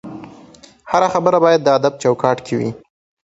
هره 0.91 1.07
خبره 1.13 1.37
باید 1.45 1.61
د 1.63 1.67
ادب 1.77 1.93
چوکاټ 2.03 2.37
کې 2.45 2.53
وي 2.59 2.69